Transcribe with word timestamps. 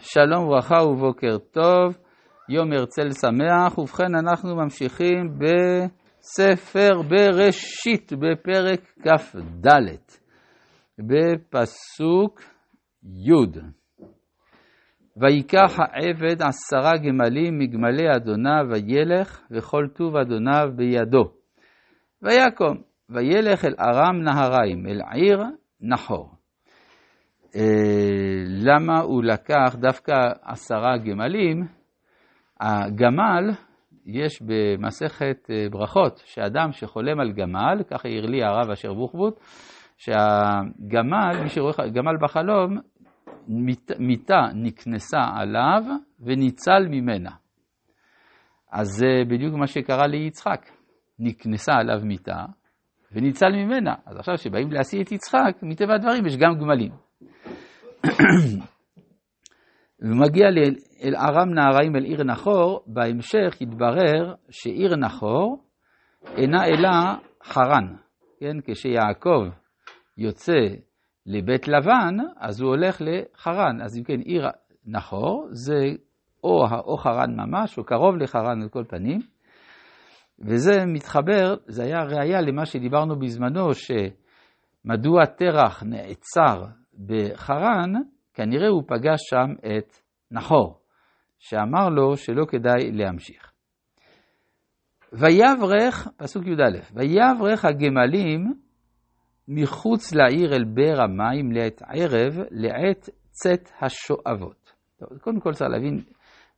שלום 0.00 0.44
וברכה 0.44 0.82
ובוקר 0.82 1.38
טוב, 1.38 1.96
יום 2.48 2.72
הרצל 2.72 3.10
שמח, 3.10 3.78
ובכן 3.78 4.14
אנחנו 4.14 4.56
ממשיכים 4.56 5.38
בספר 5.38 7.02
בראשית 7.08 8.12
בפרק 8.12 8.80
כ"ד, 9.02 9.68
בפסוק 10.98 12.40
י' 13.04 13.60
ויקח 15.16 15.78
העבד 15.78 16.42
עשרה 16.42 16.92
גמלים 16.96 17.58
מגמלי 17.58 18.16
אדוניו 18.16 18.66
וילך 18.70 19.40
וכל 19.50 19.86
טוב 19.94 20.16
אדוניו 20.16 20.68
בידו. 20.76 21.24
ויקום 22.22 22.76
וילך 23.10 23.64
אל 23.64 23.74
ארם 23.80 24.22
נהריים, 24.22 24.86
אל 24.86 25.00
עיר 25.12 25.42
נחור. 25.80 26.35
אה, 27.56 28.44
למה 28.46 28.98
הוא 28.98 29.24
לקח 29.24 29.76
דווקא 29.78 30.12
עשרה 30.42 30.98
גמלים? 30.98 31.66
הגמל, 32.60 33.50
יש 34.06 34.42
במסכת 34.42 35.50
אה, 35.50 35.66
ברכות, 35.70 36.22
שאדם 36.24 36.72
שחולם 36.72 37.20
על 37.20 37.32
גמל, 37.32 37.82
ככה 37.90 38.08
העיר 38.08 38.26
לי 38.26 38.44
הרב 38.44 38.70
אשר 38.70 38.94
בוחבוט, 38.94 39.40
שהגמל, 39.96 41.42
מי 41.42 41.48
שרואה 41.48 41.88
גמל 41.94 42.16
בחלום, 42.22 42.78
מיטה 43.98 44.40
נקנסה 44.54 45.20
עליו 45.34 45.82
וניצל 46.20 46.86
ממנה. 46.90 47.30
אז 48.72 48.86
זה 48.86 49.22
בדיוק 49.28 49.54
מה 49.54 49.66
שקרה 49.66 50.06
ליצחק. 50.06 50.66
נקנסה 51.18 51.72
עליו 51.72 52.00
מיטה 52.04 52.44
וניצל 53.12 53.48
ממנה. 53.52 53.94
אז 54.06 54.16
עכשיו 54.16 54.34
כשבאים 54.34 54.72
להשיא 54.72 55.02
את 55.02 55.12
יצחק, 55.12 55.56
מטבע 55.62 55.94
הדברים 55.94 56.26
יש 56.26 56.36
גם 56.36 56.58
גמלים. 56.58 57.05
ומגיע 60.00 60.46
אל 61.02 61.16
ארם 61.16 61.54
נהריים 61.54 61.96
אל 61.96 62.04
עיר 62.04 62.24
נחור, 62.24 62.84
בהמשך 62.86 63.60
יתברר 63.60 64.34
שעיר 64.50 64.96
נחור 64.96 65.64
אינה 66.36 66.64
אלא 66.64 66.88
חרן, 67.44 67.96
כן? 68.40 68.56
כשיעקב 68.64 69.48
יוצא 70.18 70.52
לבית 71.26 71.68
לבן, 71.68 72.16
אז 72.40 72.60
הוא 72.60 72.70
הולך 72.70 73.00
לחרן. 73.00 73.82
אז 73.82 73.98
אם 73.98 74.02
כן, 74.04 74.20
עיר 74.20 74.48
נחור 74.86 75.48
זה 75.50 75.80
או, 76.44 76.64
או 76.84 76.96
חרן 76.96 77.36
ממש, 77.36 77.78
או 77.78 77.84
קרוב 77.84 78.16
לחרן 78.16 78.62
על 78.62 78.68
כל 78.68 78.84
פנים, 78.88 79.20
וזה 80.38 80.86
מתחבר, 80.86 81.54
זה 81.66 81.82
היה 81.82 82.02
ראייה 82.02 82.40
למה 82.40 82.66
שדיברנו 82.66 83.18
בזמנו, 83.18 83.68
שמדוע 83.74 85.26
תרח 85.26 85.82
נעצר 85.82 86.64
בחרן, 87.06 87.92
כנראה 88.34 88.68
הוא 88.68 88.82
פגש 88.86 89.20
שם 89.30 89.52
את 89.66 89.96
נחור, 90.30 90.80
שאמר 91.38 91.88
לו 91.88 92.16
שלא 92.16 92.44
כדאי 92.48 92.92
להמשיך. 92.92 93.52
ויברך, 95.12 96.08
פסוק 96.16 96.46
י"א, 96.46 96.78
ויברך 96.94 97.64
הגמלים 97.64 98.54
מחוץ 99.48 100.14
לעיר 100.14 100.54
אל 100.54 100.64
באר 100.64 101.02
המים 101.02 101.52
לעת 101.52 101.82
ערב, 101.82 102.38
לעת 102.50 103.08
צאת 103.30 103.68
השואבות. 103.80 104.72
טוב, 104.98 105.18
קודם 105.18 105.40
כל 105.40 105.52
צריך 105.52 105.70
להבין 105.70 106.00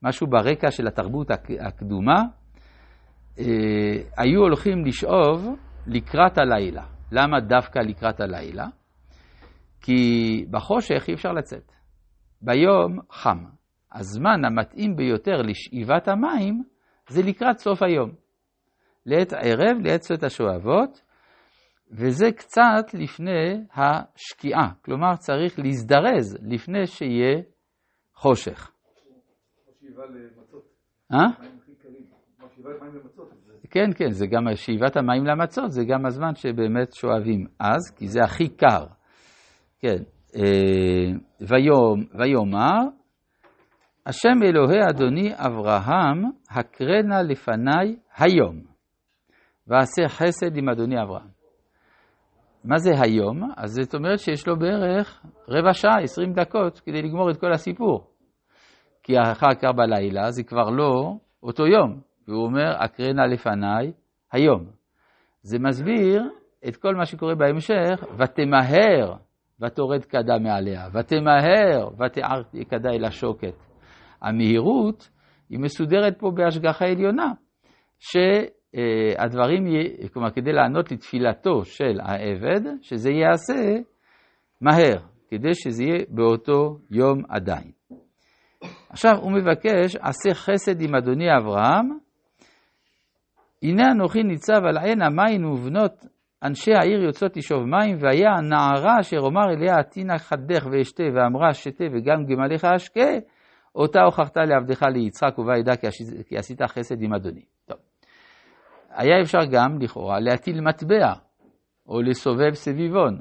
משהו 0.03 0.27
ברקע 0.27 0.70
של 0.70 0.86
התרבות 0.86 1.31
הקדומה. 1.61 2.22
אה, 3.39 3.44
היו 4.19 4.41
הולכים 4.41 4.84
לשאוב 4.84 5.56
לקראת 5.86 6.39
הלילה. 6.39 6.84
למה 7.12 7.41
דווקא 7.41 7.78
לקראת 7.78 8.20
הלילה? 8.20 8.66
כי 9.81 10.45
בחושך 10.51 11.09
אי 11.09 11.15
אפשר 11.15 11.33
לצאת. 11.33 11.73
ביום 12.43 12.98
חם. 13.11 13.45
הזמן 13.93 14.45
המתאים 14.45 14.97
ביותר 14.97 15.43
לשאיבת 15.43 16.09
המים 16.09 16.62
זה 17.09 17.23
לקראת 17.23 17.59
סוף 17.59 17.83
היום. 17.83 18.11
לעת 19.06 19.33
ערב, 19.33 19.77
לעת 19.84 20.01
צאת 20.01 20.23
השואבות, 20.23 21.03
וזה 21.91 22.33
קצת 22.33 22.94
לפני 22.94 23.65
השקיעה. 23.75 24.72
כלומר, 24.84 25.16
צריך 25.16 25.59
להזדרז 25.59 26.39
לפני 26.43 26.87
שיהיה 26.87 27.43
חושך. 28.15 28.71
אה? 31.12 31.19
כן, 33.71 33.93
כן, 33.97 34.10
זה 34.10 34.27
גם 34.27 34.45
שאיבת 34.55 34.97
המים 34.97 35.27
למצות, 35.27 35.72
זה 35.72 35.84
גם 35.84 36.06
הזמן 36.06 36.34
שבאמת 36.34 36.93
שואבים 36.93 37.47
אז, 37.60 37.95
כי 37.97 38.06
זה 38.06 38.21
הכי 38.25 38.49
קר. 38.49 38.97
כן, 39.81 40.03
אה, 40.37 41.12
ויאמר, 42.19 42.78
השם 44.06 44.43
אלוהי 44.43 44.78
אדוני 44.91 45.33
אברהם, 45.34 46.25
הקרנה 46.50 47.22
לפניי 47.22 47.97
היום, 48.19 48.61
ועשה 49.66 50.09
חסד 50.09 50.56
עם 50.56 50.69
אדוני 50.69 51.03
אברהם. 51.03 51.28
מה 52.65 52.78
זה 52.78 52.91
היום? 53.00 53.50
אז 53.56 53.71
זאת 53.71 53.94
אומרת 53.94 54.19
שיש 54.19 54.49
לו 54.49 54.59
בערך 54.59 55.27
רבע 55.49 55.72
שעה, 55.72 56.00
עשרים 56.03 56.33
דקות, 56.33 56.81
כדי 56.81 57.03
לגמור 57.03 57.31
את 57.31 57.41
כל 57.41 57.53
הסיפור. 57.53 58.06
כי 59.03 59.12
אחר 59.21 59.55
כך 59.62 59.69
בלילה 59.77 60.31
זה 60.31 60.43
כבר 60.43 60.71
לא 60.71 61.15
אותו 61.43 61.66
יום, 61.66 62.00
והוא 62.28 62.45
אומר, 62.45 62.83
הקרנה 62.84 63.27
לפניי 63.27 63.93
היום. 64.33 64.66
זה 65.43 65.59
מסביר 65.59 66.22
את 66.69 66.77
כל 66.77 66.95
מה 66.95 67.05
שקורה 67.05 67.34
בהמשך, 67.34 68.05
ותמהר 68.19 69.28
ותורד 69.61 70.05
כדה 70.05 70.39
מעליה, 70.39 70.89
ותמהר 70.93 71.89
ותיער 72.01 72.43
כדה 72.69 72.91
אל 72.91 73.05
השוקת. 73.05 73.55
המהירות 74.23 75.11
היא 75.51 75.59
מסודרת 75.59 76.19
פה 76.19 76.31
בהשגחה 76.31 76.85
עליונה, 76.85 77.33
שהדברים, 77.99 79.65
כלומר 80.13 80.31
כדי 80.31 80.53
לענות 80.53 80.93
לתפילתו 80.93 81.65
של 81.65 82.01
העבד, 82.01 82.61
שזה 82.83 83.11
ייעשה 83.11 83.79
מהר, 84.61 84.99
כדי 85.31 85.55
שזה 85.55 85.85
יהיה 85.85 86.05
באותו 86.09 86.79
יום 86.91 87.23
עדיין. 87.29 87.71
עכשיו 88.91 89.13
הוא 89.21 89.33
מבקש, 89.33 89.97
עשה 89.97 90.35
חסד 90.35 90.81
עם 90.81 90.95
אדוני 90.95 91.37
אברהם, 91.37 91.99
הנה 93.63 93.83
אנוכי 93.93 94.23
ניצב 94.23 94.61
על 94.69 94.79
עין 94.79 95.03
המים 95.03 95.45
ובנות 95.45 95.93
אנשי 96.43 96.75
העיר 96.75 97.03
יוצאות 97.03 97.37
לשאוב 97.37 97.65
מים, 97.65 97.97
והיה 98.00 98.31
הנערה 98.31 99.00
אשר 99.00 99.19
אומר 99.19 99.50
אליה 99.50 99.75
עתינה 99.78 100.19
חדך 100.19 100.66
ואשתה, 100.72 101.03
ואמרה 101.15 101.54
שתה 101.54 101.84
וגם 101.93 102.25
גמליך 102.25 102.65
אשקה, 102.65 103.10
אותה 103.75 104.00
הוכחת 104.03 104.37
לעבדך 104.37 104.82
ליצחק 104.82 105.38
ובעדה 105.38 105.72
כי 106.28 106.37
עשית 106.37 106.62
חסד 106.62 107.03
עם 107.03 107.15
אדוני. 107.15 107.44
טוב. 107.66 107.78
היה 108.91 109.21
אפשר 109.22 109.44
גם, 109.53 109.78
לכאורה, 109.81 110.21
להטיל 110.21 110.60
מטבע, 110.60 111.12
או 111.88 112.03
לסובב 112.03 112.53
סביבון. 112.53 113.21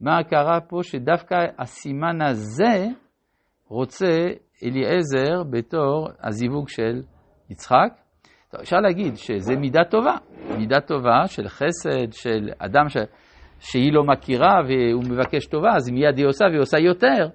מה 0.00 0.24
קרה 0.24 0.60
פה 0.60 0.78
שדווקא 0.82 1.36
הסימן 1.58 2.22
הזה 2.22 2.86
רוצה 3.68 4.12
אליעזר 4.64 5.42
בתור 5.50 6.08
הזיווג 6.22 6.68
של 6.68 7.02
יצחק, 7.50 7.92
טוב, 8.50 8.60
אפשר 8.60 8.76
להגיד 8.76 9.16
שזה 9.16 9.56
מידה 9.56 9.84
טובה, 9.90 10.16
מידה 10.58 10.80
טובה 10.80 11.26
של 11.26 11.48
חסד, 11.48 12.12
של 12.12 12.48
אדם 12.58 12.88
ש... 12.88 12.96
שהיא 13.60 13.92
לא 13.92 14.04
מכירה 14.04 14.54
והוא 14.68 15.04
מבקש 15.10 15.46
טובה, 15.46 15.68
אז 15.76 15.90
מיד 15.90 16.18
היא 16.18 16.26
עושה 16.26 16.44
והיא 16.44 16.60
עושה 16.60 16.78
יותר. 16.78 17.28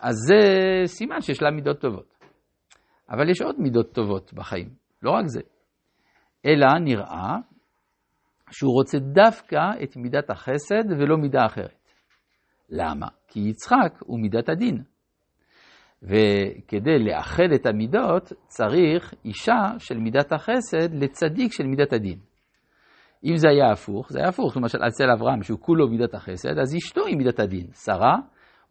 אז 0.00 0.14
זה 0.14 0.38
סימן 0.84 1.20
שיש 1.20 1.42
לה 1.42 1.50
מידות 1.50 1.80
טובות. 1.80 2.18
אבל 3.10 3.30
יש 3.30 3.42
עוד 3.42 3.54
מידות 3.58 3.94
טובות 3.94 4.34
בחיים, 4.34 4.68
לא 5.02 5.10
רק 5.10 5.24
זה. 5.26 5.40
אלא 6.46 6.66
נראה 6.84 7.36
שהוא 8.50 8.72
רוצה 8.72 8.98
דווקא 8.98 9.60
את 9.82 9.96
מידת 9.96 10.30
החסד 10.30 10.84
ולא 10.98 11.16
מידה 11.16 11.46
אחרת. 11.46 11.88
למה? 12.70 13.06
כי 13.28 13.40
יצחק 13.40 13.92
הוא 14.00 14.20
מידת 14.20 14.48
הדין. 14.48 14.82
וכדי 16.02 16.98
לאחד 16.98 17.52
את 17.54 17.66
המידות 17.66 18.32
צריך 18.46 19.14
אישה 19.24 19.62
של 19.78 19.98
מידת 19.98 20.32
החסד 20.32 20.94
לצדיק 20.94 21.52
של 21.52 21.66
מידת 21.66 21.92
הדין. 21.92 22.18
אם 23.24 23.36
זה 23.36 23.48
היה 23.48 23.72
הפוך, 23.72 24.12
זה 24.12 24.18
היה 24.18 24.28
הפוך, 24.28 24.56
למשל 24.56 24.78
אצל 24.88 25.10
אברהם 25.10 25.42
שהוא 25.42 25.58
כולו 25.60 25.88
מידת 25.88 26.14
החסד, 26.14 26.58
אז 26.58 26.76
אשתו 26.76 27.06
היא 27.06 27.16
מידת 27.16 27.40
הדין. 27.40 27.66
שרה 27.84 28.16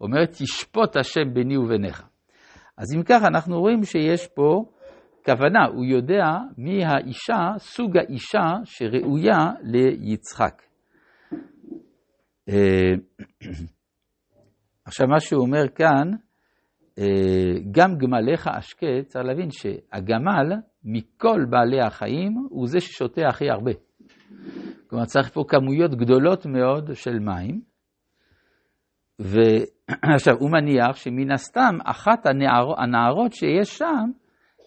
אומרת 0.00 0.30
תשפוט 0.30 0.96
השם 0.96 1.34
ביני 1.34 1.56
וביניך. 1.56 2.02
אז 2.76 2.94
אם 2.96 3.02
כך 3.02 3.22
אנחנו 3.24 3.60
רואים 3.60 3.82
שיש 3.82 4.26
פה 4.26 4.64
כוונה, 5.24 5.66
הוא 5.66 5.84
יודע 5.84 6.24
מי 6.58 6.84
האישה, 6.84 7.52
סוג 7.58 7.96
האישה 7.96 8.46
שראויה 8.64 9.52
ליצחק. 9.62 10.62
אה, 12.48 12.92
עכשיו 14.86 15.06
מה 15.06 15.20
שהוא 15.20 15.42
אומר 15.42 15.68
כאן, 15.68 16.10
גם 17.70 17.96
גמליך 17.98 18.48
אשקה, 18.58 18.86
צריך 19.06 19.24
להבין 19.24 19.48
שהגמל 19.50 20.52
מכל 20.84 21.44
בעלי 21.50 21.80
החיים 21.80 22.46
הוא 22.50 22.66
זה 22.66 22.80
ששותה 22.80 23.22
הכי 23.28 23.50
הרבה. 23.50 23.72
כלומר 24.90 25.04
צריך 25.04 25.30
פה 25.32 25.44
כמויות 25.48 25.94
גדולות 25.94 26.46
מאוד 26.46 26.90
של 26.94 27.18
מים. 27.18 27.60
ועכשיו, 29.18 30.34
הוא 30.38 30.50
מניח 30.50 30.96
שמן 30.96 31.32
הסתם 31.32 31.78
אחת 31.84 32.26
הנער, 32.26 32.80
הנערות 32.82 33.32
שיש 33.32 33.78
שם 33.78 34.10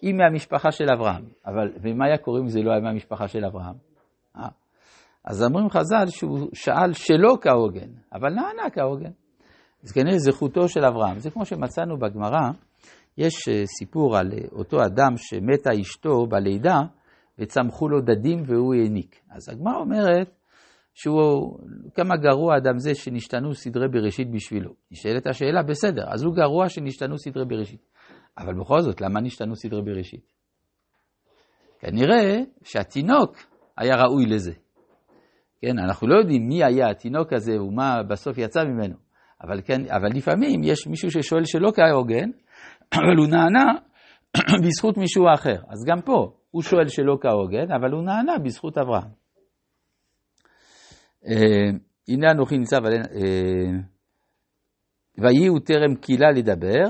היא 0.02 0.14
מהמשפחה 0.14 0.72
של 0.72 0.84
אברהם. 0.96 1.24
אבל, 1.46 1.72
ומה 1.82 2.06
היה 2.06 2.18
קורה 2.18 2.40
אם 2.40 2.48
זה 2.48 2.60
לא 2.62 2.70
היה 2.70 2.80
מהמשפחה 2.80 3.28
של 3.28 3.44
אברהם? 3.44 3.74
אה? 4.36 4.48
אז 5.24 5.44
אומרים 5.44 5.70
חז"ל 5.70 6.06
שהוא 6.06 6.48
שאל 6.54 6.92
שלא 6.92 7.36
כהוגן, 7.40 7.90
אבל 8.12 8.28
נענה 8.28 8.70
כהוגן. 8.72 9.10
אז 9.84 9.92
כנראה 9.92 10.18
זכותו 10.18 10.68
של 10.68 10.84
אברהם. 10.84 11.18
זה 11.18 11.30
כמו 11.30 11.44
שמצאנו 11.44 11.98
בגמרא, 11.98 12.50
יש 13.18 13.48
אה, 13.48 13.66
סיפור 13.66 14.16
על 14.16 14.32
אה, 14.32 14.38
אותו 14.52 14.84
אדם 14.84 15.16
שמתה 15.16 15.70
אשתו 15.80 16.26
בלידה 16.26 16.80
וצמחו 17.38 17.88
לו 17.88 18.00
דדים 18.00 18.42
והוא 18.46 18.74
העניק. 18.74 19.20
אז 19.30 19.48
הגמרא 19.48 19.76
אומרת 19.76 20.30
שהוא, 20.94 21.58
כמה 21.94 22.16
גרוע 22.16 22.56
אדם 22.56 22.78
זה 22.78 22.94
שנשתנו 22.94 23.54
סדרי 23.54 23.88
בראשית 23.88 24.30
בשבילו. 24.30 24.72
נשאלת 24.90 25.26
השאלה, 25.26 25.62
בסדר, 25.62 26.04
אז 26.08 26.22
הוא 26.24 26.34
גרוע 26.34 26.68
שנשתנו 26.68 27.18
סדרי 27.18 27.44
בראשית. 27.44 27.80
אבל 28.38 28.54
בכל 28.54 28.80
זאת, 28.80 29.00
למה 29.00 29.20
נשתנו 29.20 29.56
סדרי 29.56 29.82
בראשית? 29.82 30.32
כנראה 31.78 32.40
שהתינוק 32.62 33.36
היה 33.76 33.96
ראוי 33.96 34.26
לזה. 34.26 34.52
כן, 35.60 35.78
אנחנו 35.78 36.06
לא 36.06 36.18
יודעים 36.18 36.48
מי 36.48 36.64
היה 36.64 36.90
התינוק 36.90 37.32
הזה 37.32 37.62
ומה 37.62 38.02
בסוף 38.02 38.38
יצא 38.38 38.64
ממנו. 38.64 38.94
אבל, 39.42 39.60
כן, 39.64 39.80
אבל 39.90 40.08
לפעמים 40.14 40.60
יש 40.64 40.86
מישהו 40.86 41.10
ששואל 41.10 41.44
שלא 41.44 41.72
כהוגן, 41.74 42.30
אבל 42.98 43.16
הוא 43.18 43.26
נענה 43.26 43.64
בזכות 44.66 44.96
מישהו 44.96 45.24
אחר. 45.34 45.56
אז 45.68 45.84
גם 45.86 46.00
פה, 46.04 46.32
הוא 46.50 46.62
שואל 46.62 46.88
שלא 46.88 47.16
כהוגן, 47.20 47.72
אבל 47.72 47.92
הוא 47.92 48.02
נענה 48.02 48.38
בזכות 48.44 48.78
אברהם. 48.78 49.10
אה, 51.26 51.78
הנה 52.08 52.30
אנוכי 52.30 52.58
ניצב 52.58 52.84
עלינו, 52.84 53.04
אה, 53.04 53.78
ויהי 55.18 55.46
הוא 55.46 55.60
טרם 55.60 55.94
קילה 55.94 56.30
לדבר, 56.30 56.84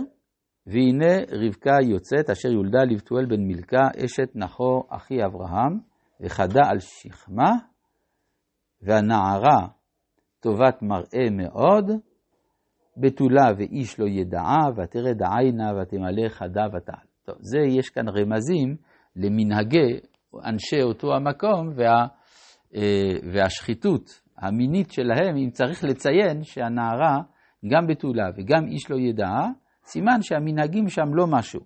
והנה 0.66 1.14
רבקה 1.32 1.76
יוצאת, 1.82 2.30
אשר 2.30 2.48
יולדה 2.48 2.84
לבתואל 2.90 3.26
בן 3.26 3.40
מילכה, 3.40 3.88
אשת 4.04 4.30
נחור 4.34 4.86
אחי 4.90 5.24
אברהם, 5.24 5.78
וחדה 6.20 6.60
על 6.70 6.78
שכמה, 6.80 7.52
והנערה 8.82 9.66
טובת 10.40 10.82
מראה 10.82 11.30
מאוד, 11.30 11.90
בתולה 12.96 13.52
ואיש 13.58 14.00
לא 14.00 14.06
ידעה, 14.08 14.68
ותרד 14.76 15.22
עיינה 15.22 15.72
ותמלא 15.82 16.28
חדה 16.28 16.66
ותעל. 16.76 17.06
טוב, 17.24 17.36
זה 17.40 17.58
יש 17.58 17.90
כאן 17.90 18.08
רמזים 18.08 18.76
למנהגי 19.16 20.00
אנשי 20.44 20.82
אותו 20.82 21.14
המקום 21.14 21.70
וה, 21.76 22.06
אה, 22.74 23.12
והשחיתות 23.32 24.20
המינית 24.38 24.90
שלהם, 24.92 25.36
אם 25.36 25.50
צריך 25.50 25.84
לציין 25.84 26.44
שהנערה 26.44 27.20
גם 27.72 27.86
בתולה 27.86 28.30
וגם 28.36 28.66
איש 28.66 28.90
לא 28.90 28.96
ידעה, 28.96 29.48
סימן 29.84 30.22
שהמנהגים 30.22 30.88
שם 30.88 31.14
לא 31.14 31.26
משהו, 31.26 31.60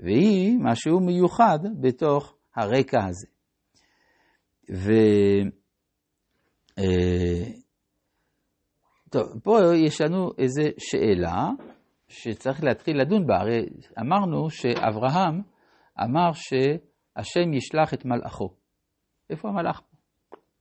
והיא 0.00 0.58
משהו 0.60 1.00
מיוחד 1.00 1.58
בתוך 1.80 2.34
הרקע 2.56 3.04
הזה. 3.04 3.26
ו... 4.74 4.92
טוב, 9.16 9.40
פה 9.42 9.58
יש 9.74 10.00
לנו 10.00 10.30
איזו 10.38 10.62
שאלה 10.78 11.48
שצריך 12.08 12.64
להתחיל 12.64 13.00
לדון 13.00 13.26
בה. 13.26 13.36
הרי 13.36 13.66
אמרנו 14.00 14.50
שאברהם 14.50 15.42
אמר 16.04 16.30
שהשם 16.32 17.52
ישלח 17.54 17.94
את 17.94 18.04
מלאכו. 18.04 18.48
איפה 19.30 19.48
המלאך? 19.48 19.82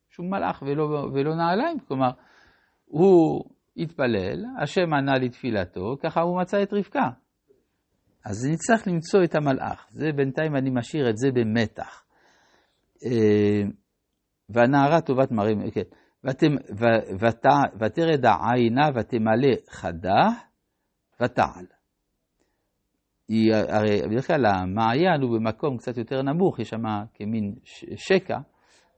שום 0.09 0.29
מלאך 0.29 0.63
ולא, 0.67 0.83
ולא 1.13 1.35
נעליים. 1.35 1.79
כלומר, 1.87 2.09
הוא 2.85 3.43
התפלל, 3.77 4.45
השם 4.61 4.93
ענה 4.93 5.13
לתפילתו, 5.21 5.97
ככה 6.03 6.21
הוא 6.21 6.41
מצא 6.41 6.63
את 6.63 6.73
רבקה. 6.73 7.09
אז 8.25 8.47
נצטרך 8.51 8.87
למצוא 8.87 9.23
את 9.23 9.35
המלאך. 9.35 9.87
זה 9.89 10.11
בינתיים 10.15 10.55
אני 10.55 10.69
משאיר 10.69 11.09
את 11.09 11.17
זה 11.17 11.27
במתח. 11.33 12.03
אה, 13.05 13.63
והנערה 14.49 15.01
טובת 15.01 15.31
מראים, 15.31 15.71
כן. 15.71 15.81
ותרד 17.79 18.25
העיינה 18.25 18.89
ותמלא 18.95 19.53
חדה 19.69 20.27
ותעל. 21.21 21.65
הרי 23.69 24.01
בדרך 24.09 24.27
כלל 24.27 24.45
המעיין 24.45 25.21
הוא 25.21 25.37
במקום 25.37 25.77
קצת 25.77 25.97
יותר 25.97 26.21
נמוך, 26.21 26.59
יש 26.59 26.69
שם 26.69 26.83
כמין 27.13 27.55
שקע, 27.95 28.37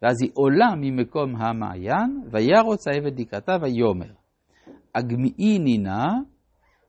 ואז 0.01 0.21
היא 0.21 0.31
עולה 0.33 0.75
ממקום 0.77 1.35
המעיין, 1.35 2.21
וירוץ 2.31 2.87
העבד 2.87 3.19
לקראתה 3.19 3.57
ויאמר, 3.61 4.13
אגמיאי 4.93 5.59
נינה 5.59 6.05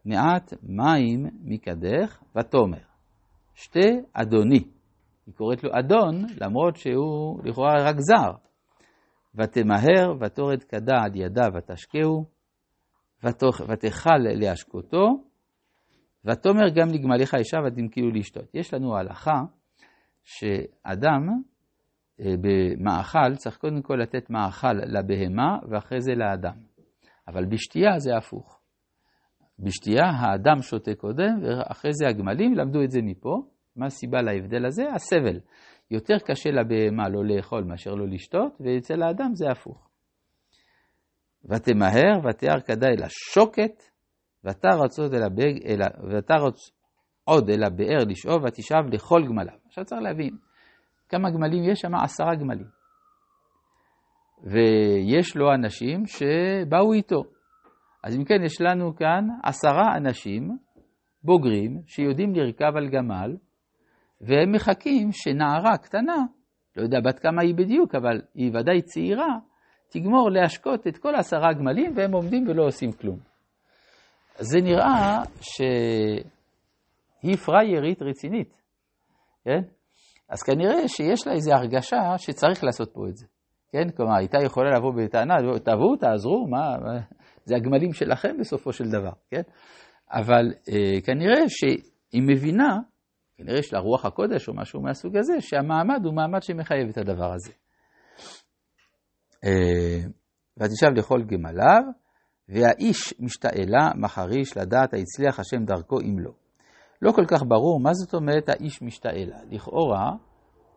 מעט 0.05 0.53
מים 0.63 1.27
מקדך 1.45 2.23
ותאמר, 2.37 2.79
שתי 3.55 3.91
אדוני. 4.13 4.65
היא 5.27 5.35
קוראת 5.35 5.65
לו 5.65 5.71
אדון, 5.79 6.27
למרות 6.41 6.77
שהוא 6.77 7.41
לכאורה 7.45 7.75
רק 7.85 7.97
זר. 7.99 8.48
ותמהר 9.39 10.15
ותורד 10.21 10.63
כדה 10.63 10.95
על 11.05 11.17
ידה 11.17 11.49
ותשקהו, 11.55 12.25
ותאכל 13.69 14.19
להשקותו, 14.19 15.07
ותאמר 16.25 16.69
גם 16.75 16.89
לגמליך 16.89 17.35
אישה 17.35 17.59
ותמכילו 17.67 18.11
לשתות. 18.11 18.55
יש 18.55 18.75
לנו 18.75 18.97
הלכה 18.97 19.41
שאדם 20.25 21.29
אה, 22.21 22.35
במאכל 22.41 23.37
צריך 23.37 23.57
קודם 23.57 23.83
כל 23.83 23.95
לתת 23.95 24.31
מאכל 24.31 24.73
לבהמה 24.73 25.59
ואחרי 25.71 26.01
זה 26.01 26.15
לאדם. 26.15 26.57
אבל 27.29 27.45
בשתייה 27.45 27.99
זה 27.99 28.17
הפוך. 28.17 28.61
בשתייה 29.59 30.05
האדם 30.05 30.63
שותה 30.63 30.95
קודם 30.95 31.43
ואחרי 31.43 31.91
זה 31.93 32.09
הגמלים, 32.09 32.55
למדו 32.55 32.83
את 32.83 32.91
זה 32.91 33.01
מפה. 33.03 33.43
מה 33.79 33.87
הסיבה 33.87 34.23
להבדל 34.23 34.67
הזה? 34.67 34.83
הסבל. 34.95 35.41
יותר 35.91 36.19
קשה 36.27 36.51
לבהמה 36.51 37.09
לא 37.09 37.25
לאכול 37.25 37.65
מאשר 37.65 37.91
לא 37.91 38.09
לשתות, 38.09 38.53
ואצל 38.61 39.03
האדם 39.03 39.35
זה 39.35 39.51
הפוך. 39.51 39.89
ותמהר 41.45 42.29
ותיאר 42.29 42.61
כדאי 42.61 42.97
לשוקת, 42.97 43.83
ותרוץ 44.45 44.99
עוד 44.99 45.15
עוד 47.25 47.51
אל 47.51 47.65
הבאר 47.65 48.05
לשאוב, 48.09 48.45
ותשאב 48.45 48.87
לכל 48.93 49.23
גמליו. 49.29 49.55
עכשיו 49.67 49.85
צריך 49.85 50.03
להבין, 50.03 50.37
כמה 51.09 51.31
גמלים 51.31 51.65
יש 51.65 51.81
שם? 51.81 51.95
עשרה 51.95 52.35
גמלים. 52.35 52.67
ויש 54.43 55.37
לו 55.37 55.55
אנשים 55.55 56.07
שבאו 56.07 56.93
איתו. 56.93 57.23
אז 58.05 58.17
אם 58.17 58.25
כן, 58.25 58.43
יש 58.45 58.61
לנו 58.61 58.97
כאן 58.97 59.25
עשרה 59.45 59.97
אנשים 59.97 60.59
בוגרים 61.23 61.81
שיודעים 61.87 62.35
לרכב 62.35 62.77
על 62.77 62.89
גמל, 62.89 63.37
והם 64.21 64.53
מחכים 64.53 65.13
שנערה 65.13 65.77
קטנה, 65.77 66.25
לא 66.77 66.83
יודע 66.83 66.99
בת 67.05 67.19
כמה 67.19 67.43
היא 67.43 67.55
בדיוק, 67.55 67.95
אבל 67.95 68.21
היא 68.35 68.51
ודאי 68.55 68.83
צעירה, 68.83 69.39
תגמור 69.89 70.31
להשקות 70.31 70.87
את 70.87 70.99
כל 70.99 71.15
עשרה 71.15 71.53
גמלים 71.53 71.93
והם 71.97 72.13
עומדים 72.13 72.49
ולא 72.49 72.67
עושים 72.67 72.93
כלום. 72.93 73.19
זה 74.39 74.61
נראה 74.61 75.23
שהיא 75.41 77.37
פריירית 77.37 78.03
רצינית, 78.03 78.63
כן? 79.45 79.61
אז 80.29 80.43
כנראה 80.43 80.89
שיש 80.89 81.27
לה 81.27 81.33
איזו 81.33 81.53
הרגשה 81.53 82.19
שצריך 82.19 82.65
לעשות 82.65 82.91
פה 82.93 83.09
את 83.09 83.17
זה, 83.17 83.27
כן? 83.73 83.91
כלומר, 83.97 84.17
הייתה 84.17 84.39
יכולה 84.45 84.71
לבוא 84.77 84.93
בטענה, 84.97 85.35
תבואו, 85.65 85.97
תעזרו, 85.97 86.47
מה, 86.49 86.77
זה 87.45 87.57
הגמלים 87.57 87.93
שלכם 87.93 88.37
בסופו 88.41 88.73
של 88.73 88.91
דבר, 88.91 89.13
כן? 89.31 89.43
אבל 90.11 90.53
אה, 90.69 91.01
כנראה 91.01 91.49
שהיא 91.49 92.23
מבינה 92.23 92.79
כנראה 93.39 93.59
יש 93.59 93.73
לה 93.73 93.79
רוח 93.79 94.05
הקודש 94.05 94.49
או 94.49 94.55
משהו 94.55 94.81
מהסוג 94.81 95.17
הזה, 95.17 95.41
שהמעמד 95.41 96.05
הוא 96.05 96.15
מעמד 96.15 96.43
שמחייב 96.43 96.89
את 96.89 96.99
הדבר 96.99 97.33
הזה. 97.33 97.53
אה, 99.45 100.09
ותשב 100.57 100.91
לכל 100.97 101.23
גמליו, 101.23 101.83
והאיש 102.49 103.15
משתעלה 103.21 103.91
מחריש 103.97 104.57
לדעת 104.57 104.95
היצליח 104.95 105.41
השם 105.41 105.65
דרכו 105.65 106.01
אם 106.01 106.19
לא. 106.19 106.31
לא 107.03 107.13
כל 107.13 107.25
כך 107.29 107.43
ברור 107.49 107.81
מה 107.81 107.91
זאת 107.93 108.15
אומרת 108.15 108.49
האיש 108.49 108.83
משתעלה. 108.83 109.37
לכאורה, 109.51 110.11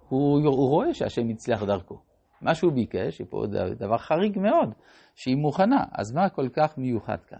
הוא, 0.09 0.39
הוא 0.45 0.69
רואה 0.69 0.93
שהשם 0.93 1.29
הצליח 1.29 1.63
דרכו. 1.63 2.01
מה 2.41 2.55
שהוא 2.55 2.73
ביקש, 2.73 3.17
שפה 3.17 3.43
דבר 3.79 3.97
חריג 3.97 4.39
מאוד, 4.39 4.73
שהיא 5.15 5.35
מוכנה, 5.35 5.83
אז 5.91 6.11
מה 6.13 6.29
כל 6.29 6.49
כך 6.53 6.77
מיוחד 6.77 7.23
כאן? 7.27 7.37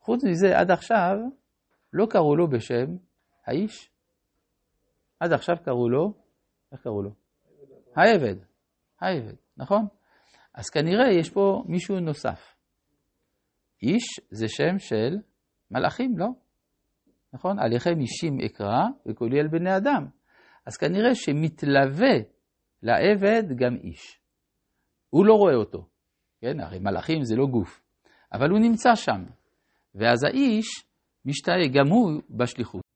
חוץ 0.00 0.24
מזה, 0.24 0.58
עד 0.58 0.70
עכשיו 0.70 1.16
לא 1.92 2.06
קראו 2.10 2.36
לו 2.36 2.50
בשם 2.50 2.96
האיש. 3.46 3.91
עד 5.22 5.32
עכשיו 5.32 5.56
קראו 5.64 5.88
לו, 5.88 6.12
איך 6.72 6.80
קראו 6.80 7.02
לו? 7.02 7.10
העבד. 7.96 8.36
העבד, 9.00 9.34
נכון? 9.56 9.86
אז 10.54 10.70
כנראה 10.70 11.12
יש 11.20 11.30
פה 11.30 11.62
מישהו 11.66 12.00
נוסף. 12.00 12.54
איש 13.82 14.02
זה 14.30 14.48
שם 14.48 14.78
של 14.78 15.16
מלאכים, 15.70 16.18
לא? 16.18 16.26
נכון? 17.32 17.58
עליכם 17.58 18.00
אישים 18.00 18.40
אקרא 18.46 18.82
וקולי 19.06 19.40
על 19.40 19.48
בני 19.48 19.76
אדם. 19.76 20.06
אז 20.66 20.76
כנראה 20.76 21.14
שמתלווה 21.14 22.14
לעבד 22.82 23.42
גם 23.56 23.76
איש. 23.76 24.20
הוא 25.10 25.26
לא 25.26 25.34
רואה 25.34 25.54
אותו, 25.54 25.88
כן? 26.40 26.60
הרי 26.60 26.78
מלאכים 26.78 27.24
זה 27.24 27.36
לא 27.36 27.46
גוף, 27.46 27.82
אבל 28.32 28.50
הוא 28.50 28.58
נמצא 28.58 28.94
שם. 28.94 29.24
ואז 29.94 30.24
האיש 30.24 30.66
משתהה 31.24 31.68
גם 31.74 31.88
הוא 31.88 32.22
בשליחות. 32.30 32.91